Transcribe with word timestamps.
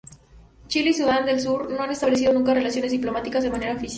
Chile 0.67 0.89
y 0.89 0.93
Sudán 0.95 1.27
del 1.27 1.39
Sur 1.39 1.69
no 1.69 1.83
han 1.83 1.91
establecido 1.91 2.33
nunca 2.33 2.55
relaciones 2.55 2.89
diplomáticas 2.91 3.43
de 3.43 3.51
manera 3.51 3.73
oficial. 3.73 3.89